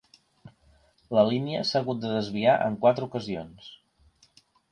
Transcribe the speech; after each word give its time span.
La 1.17 1.25
línia 1.27 1.59
s'ha 1.71 1.83
hagut 1.85 2.01
de 2.07 2.15
desviar 2.15 2.57
en 2.69 2.79
quatre 2.87 3.09
ocasions. 3.09 3.71